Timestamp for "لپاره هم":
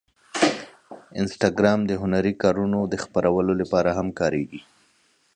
3.61-4.07